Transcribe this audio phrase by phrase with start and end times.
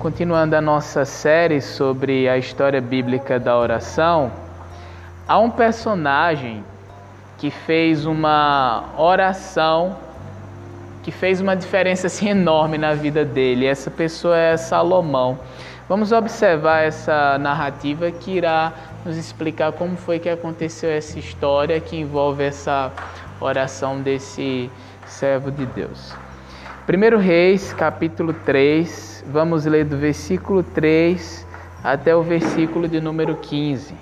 [0.00, 4.32] continuando a nossa série sobre a história bíblica da oração,
[5.28, 6.64] há um personagem
[7.36, 9.94] que fez uma oração
[11.02, 13.66] que fez uma diferença assim, enorme na vida dele.
[13.66, 15.38] Essa pessoa é Salomão.
[15.86, 18.72] Vamos observar essa narrativa que irá
[19.04, 22.90] nos explicar como foi que aconteceu essa história que envolve essa
[23.38, 24.70] oração desse
[25.06, 26.14] servo de Deus.
[26.92, 31.46] 1 Reis, capítulo 3, vamos ler do versículo 3
[31.84, 33.94] até o versículo de número 15.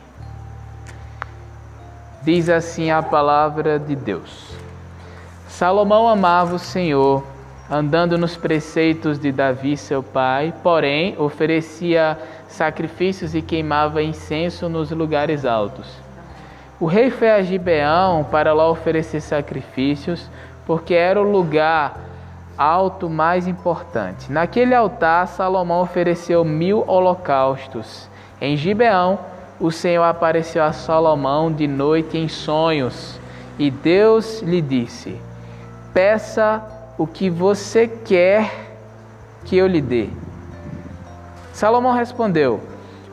[2.23, 4.55] Diz assim a palavra de Deus.
[5.49, 7.23] Salomão amava o Senhor,
[7.71, 12.17] andando nos preceitos de Davi, seu pai, porém oferecia
[12.49, 15.87] sacrifícios e queimava incenso nos lugares altos.
[16.81, 20.31] O rei foi a Gibeão para lá oferecer sacrifícios,
[20.65, 22.08] porque era o lugar
[22.59, 24.31] alto mais importante.
[24.31, 28.11] Naquele altar, Salomão ofereceu mil holocaustos.
[28.41, 29.19] Em Gibeão,
[29.61, 33.21] o Senhor apareceu a Salomão de noite em sonhos,
[33.59, 35.21] e Deus lhe disse:
[35.95, 36.63] Peça
[36.99, 38.51] o que você quer
[39.45, 40.09] que eu lhe dê.
[41.53, 42.61] Salomão respondeu: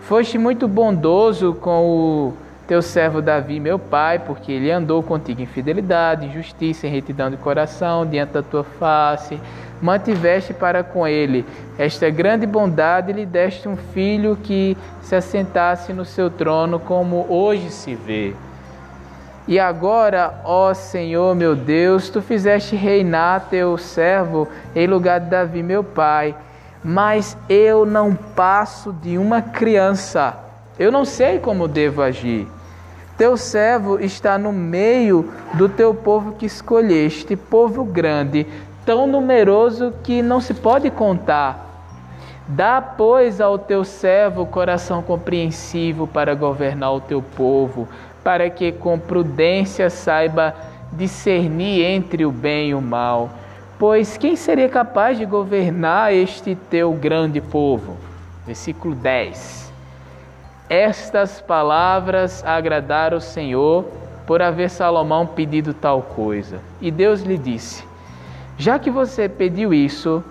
[0.01, 2.33] Foste muito bondoso com o
[2.67, 7.29] teu servo Davi, meu pai, porque ele andou contigo em fidelidade, em justiça, em retidão
[7.29, 9.39] de coração, diante da tua face.
[9.81, 11.45] Mantiveste para com ele
[11.77, 17.25] esta grande bondade e lhe deste um filho que se assentasse no seu trono, como
[17.29, 18.33] hoje se vê.
[19.47, 25.61] E agora, ó Senhor meu Deus, tu fizeste reinar teu servo em lugar de Davi,
[25.61, 26.35] meu pai.
[26.83, 30.35] Mas eu não passo de uma criança.
[30.79, 32.47] Eu não sei como devo agir.
[33.17, 38.45] Teu servo está no meio do teu povo que escolheste, povo grande,
[38.85, 41.63] tão numeroso que não se pode contar.
[42.47, 47.87] Dá, pois, ao teu servo coração compreensivo para governar o teu povo
[48.25, 50.55] para que com prudência saiba
[50.91, 53.29] discernir entre o bem e o mal.
[53.77, 57.97] Pois quem seria capaz de governar este teu grande povo?
[58.45, 59.64] Versículo 10.
[60.69, 63.85] Estas palavras agradaram o Senhor
[64.25, 66.59] por haver Salomão pedido tal coisa.
[66.81, 67.83] E Deus lhe disse:
[68.57, 70.23] Já que você pediu isso,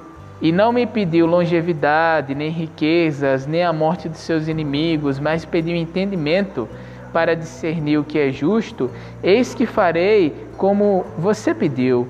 [0.43, 5.77] e não me pediu longevidade, nem riquezas, nem a morte de seus inimigos, mas pediu
[5.77, 6.69] entendimento
[7.13, 8.91] para discernir o que é justo,
[9.23, 12.09] eis que farei como você pediu.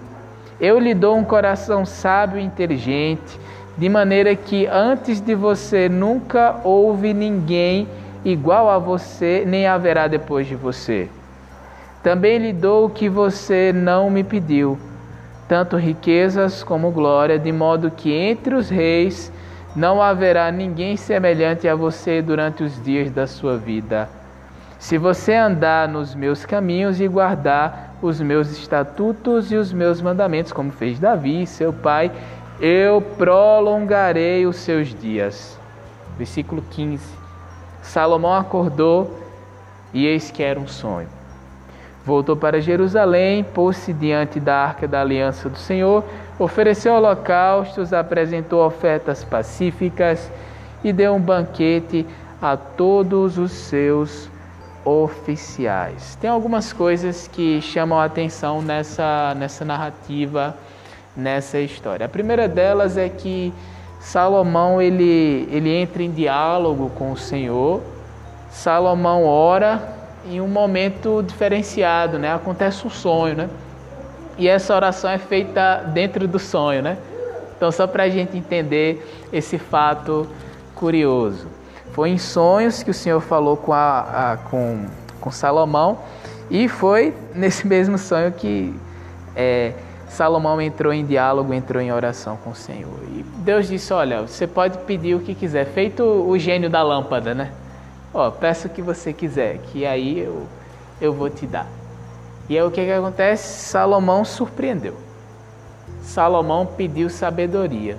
[0.59, 3.39] Eu lhe dou um coração sábio e inteligente,
[3.77, 7.87] de maneira que antes de você nunca houve ninguém
[8.25, 11.09] igual a você, nem haverá depois de você.
[12.03, 14.79] Também lhe dou o que você não me pediu,
[15.49, 19.33] tanto riquezas como glória, de modo que entre os reis
[19.75, 24.09] não haverá ninguém semelhante a você durante os dias da sua vida.
[24.79, 30.53] Se você andar nos meus caminhos e guardar os meus estatutos e os meus mandamentos,
[30.53, 32.13] como fez Davi, seu pai,
[32.61, 35.59] eu prolongarei os seus dias.
[36.19, 37.24] Versículo 15.
[37.85, 39.11] Salomão acordou
[39.93, 41.09] e eis que era um sonho.
[42.05, 46.05] Voltou para Jerusalém, pôs-se diante da arca da aliança do Senhor,
[46.39, 50.31] ofereceu holocaustos, apresentou ofertas pacíficas
[50.83, 52.07] e deu um banquete
[52.43, 54.29] a todos os seus
[54.85, 56.17] oficiais.
[56.21, 60.55] Tem algumas coisas que chamam a atenção nessa, nessa narrativa,
[61.17, 62.05] nessa história.
[62.05, 63.53] A primeira delas é que
[64.05, 67.81] Salomão ele, ele entra em diálogo com o Senhor.
[68.51, 69.95] Salomão ora
[70.27, 72.35] em um momento diferenciado, né?
[72.35, 73.49] Acontece um sonho, né?
[74.37, 76.99] E essa oração é feita dentro do sonho, né?
[77.57, 80.29] Então, só para a gente entender esse fato
[80.75, 81.49] curioso.
[81.93, 84.85] Foi em sonhos que o Senhor falou com, a, a com,
[85.19, 85.99] com Salomão
[86.51, 88.79] e foi nesse mesmo sonho que
[89.35, 89.73] é,
[90.15, 93.01] Salomão entrou em diálogo, entrou em oração com o Senhor.
[93.13, 97.35] E Deus disse: Olha, você pode pedir o que quiser, feito o gênio da lâmpada,
[97.35, 97.51] né?
[98.13, 100.47] Ó, peça o que você quiser, que aí eu,
[101.01, 101.67] eu vou te dar.
[102.49, 103.65] E aí o que, que acontece?
[103.65, 104.95] Salomão surpreendeu.
[106.01, 107.99] Salomão pediu sabedoria.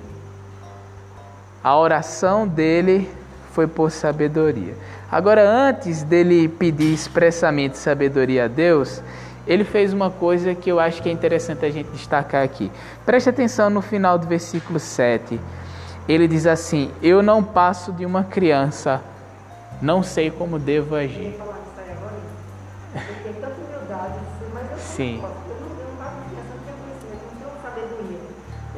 [1.62, 3.10] A oração dele
[3.52, 4.74] foi por sabedoria.
[5.12, 9.02] Agora, antes dele pedir expressamente sabedoria a Deus,
[9.46, 12.70] ele fez uma coisa que eu acho que é interessante a gente destacar aqui.
[13.04, 15.40] Preste atenção no final do versículo 7.
[16.08, 19.02] Ele diz assim: Eu não passo de uma criança,
[19.80, 21.36] não sei como devo agir.
[24.78, 25.22] Sim.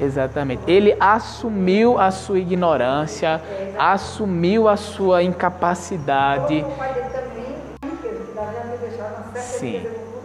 [0.01, 0.63] Exatamente.
[0.67, 3.41] Ele assumiu a sua ignorância,
[3.79, 6.65] assumiu a sua incapacidade.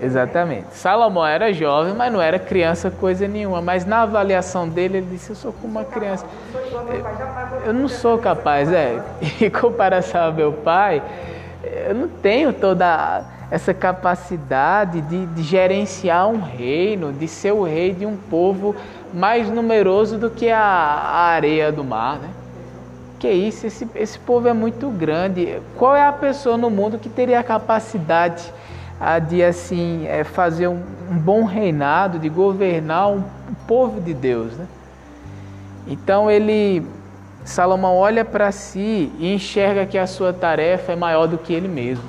[0.01, 0.68] Exatamente.
[0.72, 3.62] Salomão era jovem, mas não era criança coisa nenhuma.
[3.62, 6.25] Mas na avaliação dele, ele disse: Eu sou como uma criança.
[7.66, 9.01] Eu não sou capaz, é.
[9.42, 11.01] Em comparação ao meu pai,
[11.88, 17.94] eu não tenho toda essa capacidade de, de gerenciar um reino, de ser o rei
[17.94, 18.75] de um povo
[19.13, 22.30] mais numeroso do que a, a areia do mar, né?
[23.19, 25.62] Que isso, esse, esse povo é muito grande.
[25.78, 28.51] Qual é a pessoa no mundo que teria a capacidade
[29.00, 30.81] a, de assim é, fazer um,
[31.12, 34.68] um, bom reinado, de governar um, um povo de Deus, né?
[35.88, 36.86] Então ele
[37.44, 41.68] Salomão olha para si e enxerga que a sua tarefa é maior do que ele
[41.68, 42.06] mesmo.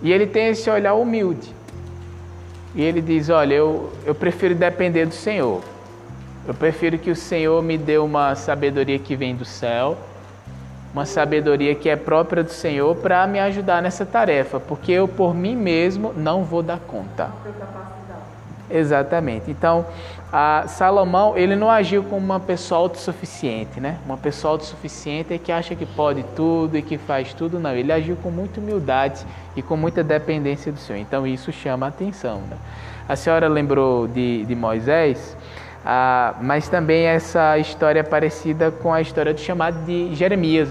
[0.00, 1.52] E ele tem esse olhar humilde.
[2.74, 5.62] E ele diz: Olha, eu, eu prefiro depender do Senhor.
[6.46, 9.96] Eu prefiro que o Senhor me dê uma sabedoria que vem do céu,
[10.92, 15.34] uma sabedoria que é própria do Senhor para me ajudar nessa tarefa, porque eu por
[15.34, 17.30] mim mesmo não vou dar conta.
[18.70, 19.50] Exatamente.
[19.50, 19.84] Então,
[20.66, 23.98] Salomão, ele não agiu como uma pessoa autossuficiente, né?
[24.06, 27.74] Uma pessoa autossuficiente é que acha que pode tudo e que faz tudo, não.
[27.74, 30.98] Ele agiu com muita humildade e com muita dependência do Senhor.
[30.98, 32.40] Então, isso chama a atenção.
[32.48, 32.56] Né?
[33.06, 35.36] A senhora lembrou de, de Moisés,
[35.84, 40.68] ah, mas também essa história é parecida com a história do chamado de Jeremias.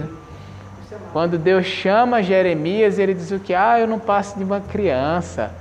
[1.11, 3.53] Quando Deus chama Jeremias, ele diz o que?
[3.53, 5.51] Ah, eu não passo de uma criança.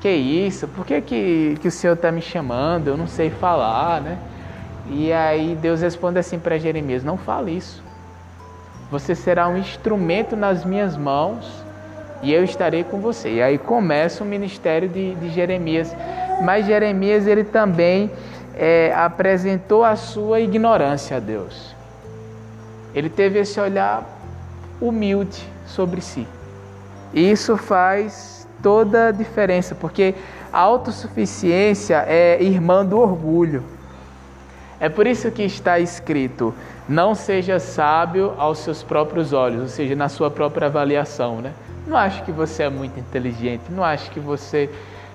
[0.00, 0.66] Que isso?
[0.66, 2.88] Por que, que, que o Senhor está me chamando?
[2.88, 4.18] Eu não sei falar, né?
[4.88, 7.82] E aí Deus responde assim para Jeremias: Não fale isso.
[8.90, 11.64] Você será um instrumento nas minhas mãos
[12.22, 13.34] e eu estarei com você.
[13.34, 15.94] E aí começa o ministério de, de Jeremias.
[16.42, 18.10] Mas Jeremias ele também
[18.54, 21.74] é, apresentou a sua ignorância a Deus.
[22.94, 24.04] Ele teve esse olhar
[24.80, 26.26] humilde sobre si.
[27.12, 30.14] E isso faz toda a diferença, porque
[30.52, 33.62] a autossuficiência é irmã do orgulho.
[34.78, 36.54] É por isso que está escrito:
[36.88, 41.40] não seja sábio aos seus próprios olhos, ou seja, na sua própria avaliação.
[41.40, 41.52] Né?
[41.86, 44.70] Não acho que você é muito inteligente, não acho que você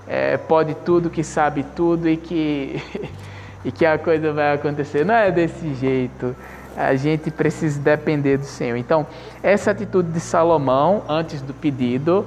[0.08, 2.82] é, pode tudo, que sabe tudo e que,
[3.66, 5.06] e que a coisa vai acontecer.
[5.06, 6.36] Não é desse jeito.
[6.78, 8.76] A gente precisa depender do Senhor.
[8.76, 9.08] Então,
[9.42, 12.26] essa atitude de Salomão antes do pedido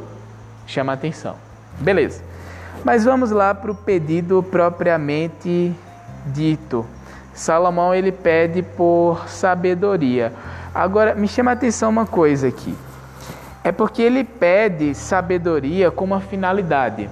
[0.66, 1.36] chama atenção.
[1.78, 2.22] Beleza.
[2.84, 5.74] Mas vamos lá para o pedido propriamente
[6.26, 6.86] dito.
[7.34, 10.32] Salomão ele pede por sabedoria.
[10.74, 12.74] Agora me chama a atenção uma coisa aqui.
[13.62, 17.08] É porque ele pede sabedoria com uma finalidade.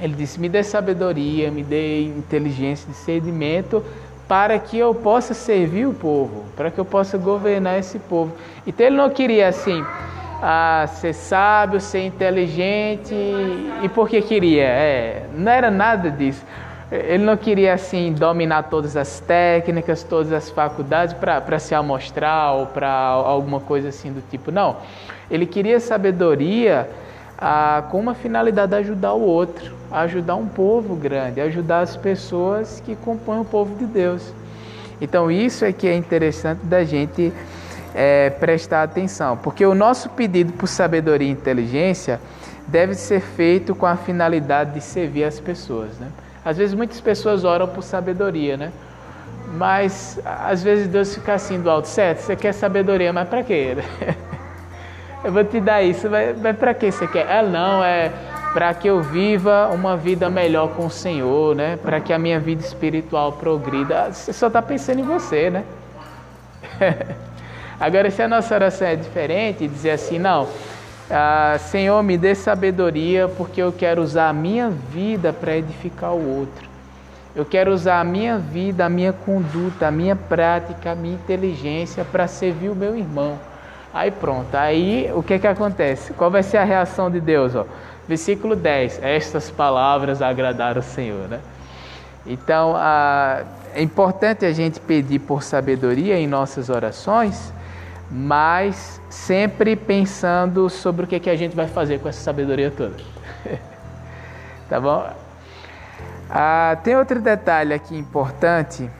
[0.00, 3.84] Ele disse: "Me dê sabedoria, me dê inteligência, discernimento
[4.26, 8.32] para que eu possa servir o povo, para que eu possa governar esse povo".
[8.66, 9.84] Então ele não queria assim:
[10.40, 14.64] a ser sábio, ser inteligente e porque queria.
[14.64, 16.44] É, não era nada disso.
[16.90, 22.66] Ele não queria assim dominar todas as técnicas, todas as faculdades para se amostrar ou
[22.66, 24.50] para alguma coisa assim do tipo.
[24.50, 24.76] Não.
[25.30, 26.88] Ele queria sabedoria
[27.38, 32.82] ah, com uma finalidade de ajudar o outro, ajudar um povo grande, ajudar as pessoas
[32.84, 34.34] que compõem o povo de Deus.
[35.00, 37.32] Então isso é que é interessante da gente
[37.94, 42.20] é, prestar atenção, porque o nosso pedido por sabedoria e inteligência
[42.66, 45.96] deve ser feito com a finalidade de servir as pessoas.
[45.98, 46.08] Né?
[46.44, 48.72] Às vezes muitas pessoas oram por sabedoria, né?
[49.54, 52.18] mas às vezes Deus fica assim do alto, certo?
[52.18, 53.76] Você quer sabedoria, mas para quê?
[55.28, 57.30] eu vou te dar isso, mas, mas para que você quer?
[57.30, 58.10] Ah, não, é
[58.54, 61.76] para que eu viva uma vida melhor com o Senhor, né?
[61.76, 64.10] Para que a minha vida espiritual progrida.
[64.10, 65.64] Você só está pensando em você, né?
[67.78, 70.48] Agora, se a nossa oração é diferente, dizer assim, não,
[71.10, 76.38] ah, Senhor, me dê sabedoria porque eu quero usar a minha vida para edificar o
[76.38, 76.66] outro.
[77.36, 82.02] Eu quero usar a minha vida, a minha conduta, a minha prática, a minha inteligência
[82.02, 83.38] para servir o meu irmão.
[83.92, 86.12] Aí pronto, aí o que é que acontece?
[86.12, 87.54] Qual vai ser a reação de Deus?
[87.54, 87.64] Ó?
[88.06, 91.28] Versículo 10: Estas palavras agradaram o Senhor.
[91.28, 91.40] Né?
[92.26, 97.52] Então, ah, é importante a gente pedir por sabedoria em nossas orações,
[98.10, 102.96] mas sempre pensando sobre o que, que a gente vai fazer com essa sabedoria toda.
[104.68, 105.08] tá bom?
[106.30, 108.90] Ah, tem outro detalhe aqui importante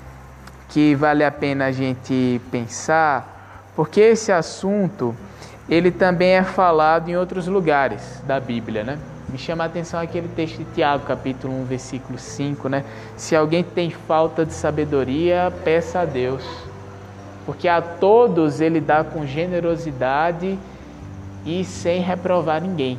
[0.69, 3.38] que vale a pena a gente pensar,
[3.79, 5.15] porque esse assunto
[5.69, 8.99] ele também é falado em outros lugares da Bíblia, né?
[9.29, 12.85] Me chama a atenção aquele texto de Tiago, capítulo 1, versículo 5, né?
[13.17, 16.45] Se alguém tem falta de sabedoria, peça a Deus.
[17.47, 20.59] Porque a todos ele dá com generosidade
[21.47, 22.99] e sem reprovar ninguém.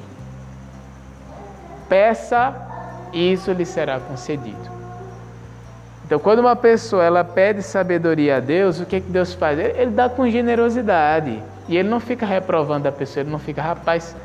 [1.89, 2.55] Peça,
[3.11, 4.78] e isso lhe será concedido.
[6.09, 9.59] Então, quando uma pessoa ela pede sabedoria a Deus, o que, que Deus faz?
[9.59, 11.39] Ele, ele dá com generosidade.
[11.67, 14.15] E ele não fica reprovando a pessoa, ele não fica, rapaz,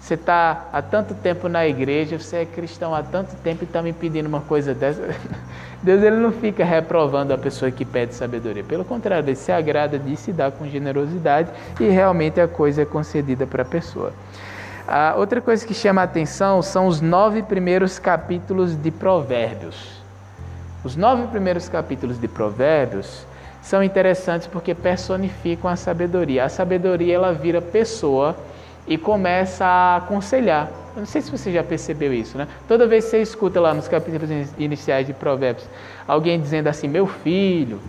[0.00, 3.80] você está há tanto tempo na igreja, você é cristão há tanto tempo e está
[3.80, 5.00] me pedindo uma coisa dessa.
[5.80, 8.64] Deus ele não fica reprovando a pessoa que pede sabedoria.
[8.64, 12.84] Pelo contrário, ele se agrada disso e dá com generosidade e realmente a coisa é
[12.84, 14.12] concedida para a pessoa.
[14.88, 19.97] A outra coisa que chama a atenção são os nove primeiros capítulos de Provérbios.
[20.84, 23.26] Os nove primeiros capítulos de Provérbios
[23.60, 26.44] são interessantes porque personificam a sabedoria.
[26.44, 28.36] A sabedoria ela vira pessoa
[28.86, 30.70] e começa a aconselhar.
[30.94, 32.46] Eu não sei se você já percebeu isso, né?
[32.66, 35.68] Toda vez que você escuta lá nos capítulos iniciais de Provérbios
[36.06, 37.80] alguém dizendo assim: "Meu filho,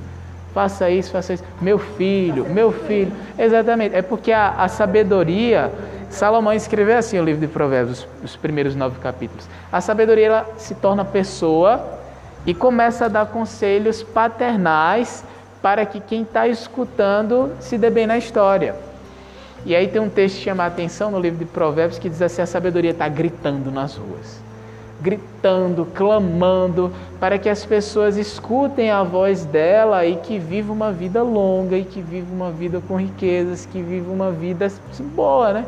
[0.54, 1.44] faça isso, faça isso.
[1.62, 3.14] Meu filho, meu filho".
[3.38, 3.96] Exatamente.
[3.96, 5.72] É porque a, a sabedoria
[6.10, 9.48] Salomão escreveu assim o livro de Provérbios, os primeiros nove capítulos.
[9.72, 11.99] A sabedoria ela se torna pessoa
[12.46, 15.24] e começa a dar conselhos paternais
[15.62, 18.76] para que quem está escutando se dê bem na história.
[19.66, 22.22] E aí tem um texto que chama a atenção no livro de Provérbios que diz
[22.22, 24.42] assim: a sabedoria está gritando nas ruas,
[25.02, 31.22] gritando, clamando, para que as pessoas escutem a voz dela e que viva uma vida
[31.22, 34.72] longa e que viva uma vida com riquezas, que viva uma vida
[35.14, 35.66] boa, né?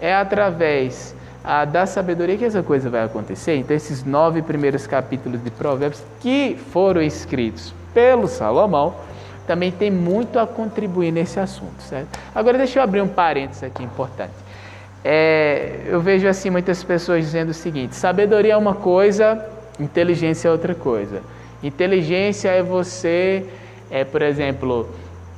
[0.00, 3.56] É através a, da sabedoria que essa coisa vai acontecer.
[3.56, 8.94] Então, esses nove primeiros capítulos de Provérbios que foram escritos pelo Salomão
[9.46, 12.08] também tem muito a contribuir nesse assunto, certo?
[12.34, 14.32] Agora, deixa eu abrir um parênteses aqui importante.
[15.04, 19.44] É, eu vejo assim muitas pessoas dizendo o seguinte: sabedoria é uma coisa,
[19.78, 21.22] inteligência é outra coisa.
[21.62, 23.44] Inteligência é você,
[23.90, 24.88] é, por exemplo,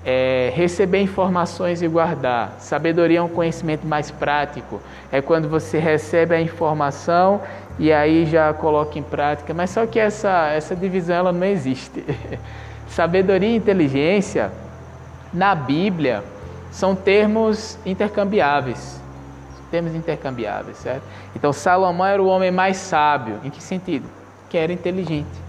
[0.04, 2.56] é, receber informações e guardar.
[2.58, 4.80] Sabedoria é um conhecimento mais prático.
[5.10, 7.40] É quando você recebe a informação
[7.78, 9.54] e aí já coloca em prática.
[9.54, 12.04] Mas só que essa, essa divisão ela não existe.
[12.88, 14.52] Sabedoria e inteligência,
[15.32, 16.22] na Bíblia,
[16.70, 19.00] são termos intercambiáveis.
[19.70, 21.02] Termos intercambiáveis, certo?
[21.34, 23.40] Então, Salomão era o homem mais sábio.
[23.42, 24.06] Em que sentido?
[24.50, 25.40] Que era inteligente.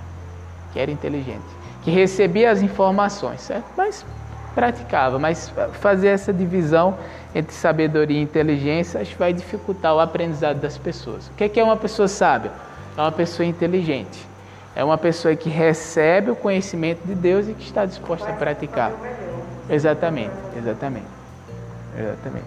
[0.72, 1.44] Que era inteligente.
[1.84, 3.66] Que recebia as informações, certo?
[3.76, 4.06] Mas
[4.54, 6.98] praticava, mas fazer essa divisão
[7.36, 11.28] entre sabedoria e inteligência acho que vai dificultar o aprendizado das pessoas.
[11.28, 12.52] O que é uma pessoa sábia?
[12.98, 14.28] É uma pessoa inteligente.
[14.76, 18.92] É uma pessoa que recebe o conhecimento de Deus e que está disposta a praticar.
[19.70, 21.06] Exatamente, exatamente.
[21.98, 22.46] Exatamente.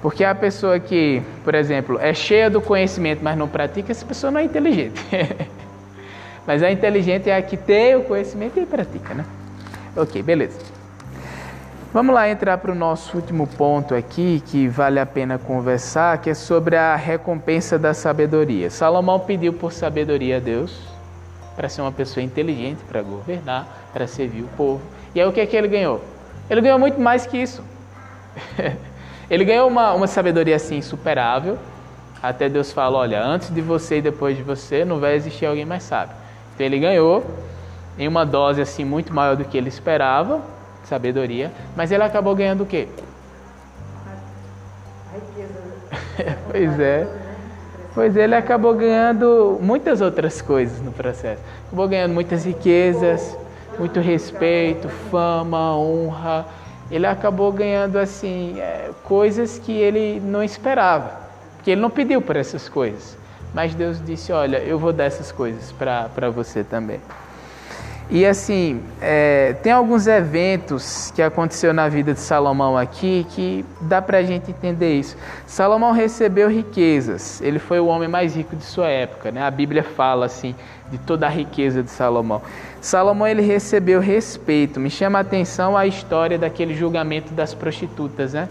[0.00, 4.30] Porque a pessoa que, por exemplo, é cheia do conhecimento, mas não pratica, essa pessoa
[4.30, 5.00] não é inteligente.
[6.46, 9.26] mas a inteligente é a que tem o conhecimento e pratica, né?
[9.94, 10.58] Ok, beleza.
[11.92, 16.30] Vamos lá entrar para o nosso último ponto aqui, que vale a pena conversar, que
[16.30, 18.70] é sobre a recompensa da sabedoria.
[18.70, 20.80] Salomão pediu por sabedoria a Deus,
[21.56, 24.80] para ser uma pessoa inteligente, para governar, para servir o povo.
[25.16, 26.00] E aí o que é que ele ganhou?
[26.48, 27.60] Ele ganhou muito mais que isso.
[29.28, 31.58] ele ganhou uma, uma sabedoria assim insuperável.
[32.22, 35.64] Até Deus fala: olha, antes de você e depois de você, não vai existir alguém
[35.64, 36.14] mais sábio.
[36.54, 37.26] Então ele ganhou
[37.98, 40.40] em uma dose assim muito maior do que ele esperava
[40.90, 42.88] sabedoria, mas ele acabou ganhando o quê?
[45.08, 46.36] A riqueza.
[46.50, 47.06] pois é.
[47.94, 51.42] Pois ele acabou ganhando muitas outras coisas no processo.
[51.66, 53.36] Acabou ganhando muitas riquezas,
[53.78, 56.46] muito respeito, fama, honra.
[56.90, 61.20] Ele acabou ganhando assim é, coisas que ele não esperava,
[61.62, 63.16] que ele não pediu por essas coisas.
[63.54, 67.00] Mas Deus disse: Olha, eu vou dar essas coisas para você também.
[68.12, 74.02] E assim, é, tem alguns eventos que aconteceu na vida de Salomão aqui que dá
[74.02, 75.16] para a gente entender isso.
[75.46, 79.40] Salomão recebeu riquezas, ele foi o homem mais rico de sua época, né?
[79.40, 80.56] A Bíblia fala assim
[80.90, 82.42] de toda a riqueza de Salomão.
[82.80, 84.80] Salomão ele recebeu respeito.
[84.80, 88.48] Me chama a atenção a história daquele julgamento das prostitutas, né?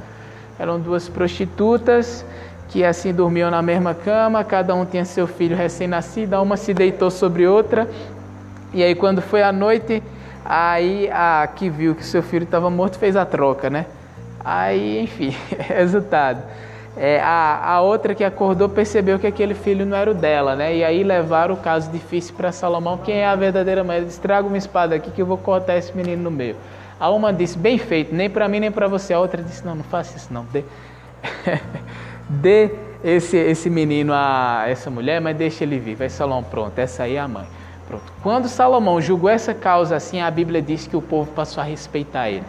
[0.58, 2.26] Eram duas prostitutas
[2.70, 7.12] que assim dormiam na mesma cama, cada um tinha seu filho recém-nascido, uma se deitou
[7.12, 7.90] sobre outra
[8.74, 10.02] e aí quando foi à noite,
[10.46, 13.86] aí a que viu que seu filho estava morto fez a troca, né?
[14.44, 16.44] Aí, enfim, resultado.
[16.98, 20.76] É, a, a outra que acordou percebeu que aquele filho não era o dela, né?
[20.76, 22.98] E aí levaram o caso difícil para Salomão.
[22.98, 23.98] Quem é a verdadeira mãe?
[23.98, 26.56] Ele disse: traga uma espada aqui que eu vou cortar esse menino no meio.
[27.00, 29.14] A uma disse: bem feito, nem para mim nem para você.
[29.14, 30.46] A outra disse: não, não faça isso não.
[30.52, 30.64] Dê,
[32.30, 32.72] Dê
[33.04, 35.96] esse, esse menino a essa mulher, mas deixa ele vir.
[35.96, 37.46] Vai Salomão, pronto, essa aí é a mãe.
[37.90, 38.14] Pronto.
[38.22, 42.30] Quando Salomão julgou essa causa assim, a Bíblia diz que o povo passou a respeitar
[42.30, 42.46] ele.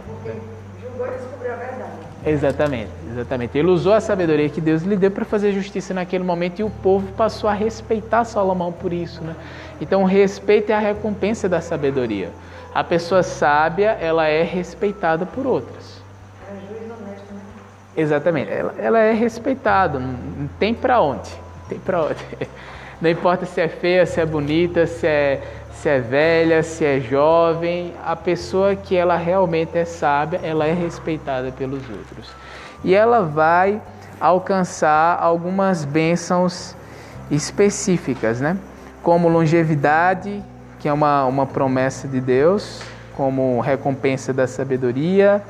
[0.82, 1.92] Julgou e descobriu a verdade.
[2.26, 3.56] Exatamente, exatamente.
[3.56, 6.68] Ele usou a sabedoria que Deus lhe deu para fazer justiça naquele momento e o
[6.68, 9.34] povo passou a respeitar Salomão por isso, né?
[9.80, 12.30] Então, o respeito é a recompensa da sabedoria.
[12.74, 16.02] A pessoa sábia, ela é respeitada por outras.
[16.46, 17.40] É juiz honesto, né?
[17.96, 18.52] Exatamente.
[18.52, 21.30] Ela, ela é respeitada, não, não tem para onde.
[21.30, 22.22] Não tem para onde.
[23.00, 25.42] Não importa se é feia, se é bonita, se é,
[25.72, 30.72] se é velha, se é jovem, a pessoa que ela realmente é sábia, ela é
[30.72, 32.28] respeitada pelos outros.
[32.84, 33.80] E ela vai
[34.20, 36.76] alcançar algumas bênçãos
[37.30, 38.58] específicas, né?
[39.02, 40.42] Como longevidade,
[40.78, 42.82] que é uma, uma promessa de Deus,
[43.16, 45.42] como recompensa da sabedoria,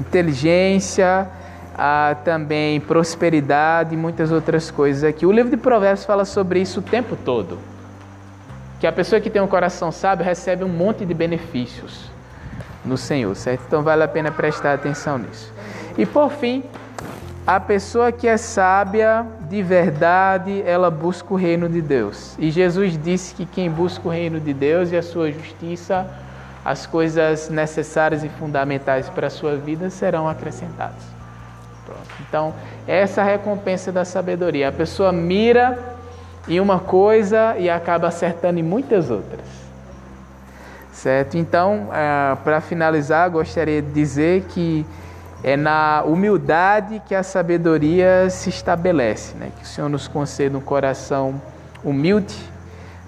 [0.00, 1.28] inteligência,
[1.76, 5.24] há também prosperidade e muitas outras coisas aqui.
[5.26, 7.58] O livro de Provérbios fala sobre isso o tempo todo.
[8.78, 12.10] Que a pessoa que tem um coração sábio recebe um monte de benefícios
[12.84, 13.62] no Senhor, certo?
[13.66, 15.52] Então vale a pena prestar atenção nisso.
[15.98, 16.62] E por fim,
[17.46, 22.36] a pessoa que é sábia de verdade, ela busca o reino de Deus.
[22.38, 26.06] E Jesus disse que quem busca o reino de Deus e a sua justiça,
[26.64, 31.19] as coisas necessárias e fundamentais para a sua vida serão acrescentadas.
[32.28, 32.54] Então,
[32.86, 34.68] essa é a recompensa da sabedoria.
[34.68, 35.78] A pessoa mira
[36.48, 39.46] em uma coisa e acaba acertando em muitas outras.
[40.92, 41.36] Certo?
[41.36, 44.84] Então, ah, para finalizar, gostaria de dizer que
[45.42, 49.50] é na humildade que a sabedoria se estabelece, né?
[49.56, 51.40] Que o Senhor nos conceda um coração
[51.82, 52.36] humilde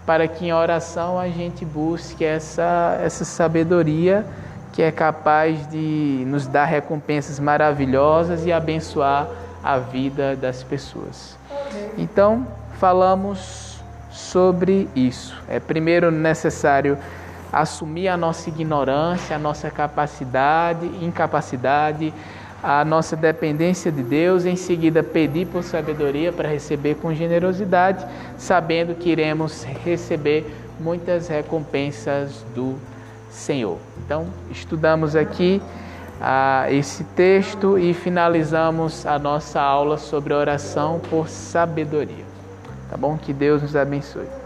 [0.07, 4.25] para que em oração a gente busque essa, essa sabedoria
[4.73, 9.29] que é capaz de nos dar recompensas maravilhosas e abençoar
[9.63, 11.39] a vida das pessoas.
[11.97, 12.47] Então,
[12.79, 13.79] falamos
[14.11, 15.37] sobre isso.
[15.49, 16.99] É primeiro necessário
[17.53, 22.13] assumir a nossa ignorância, a nossa capacidade, incapacidade,
[22.63, 28.07] a nossa dependência de Deus, em seguida pedir por sabedoria para receber com generosidade,
[28.39, 32.79] sabendo que iremos receber muitas recompensas do
[33.33, 33.79] Senhor.
[34.05, 35.61] Então, estudamos aqui
[36.21, 42.25] ah, esse texto e finalizamos a nossa aula sobre oração por sabedoria.
[42.89, 43.17] Tá bom?
[43.17, 44.42] Que Deus nos abençoe.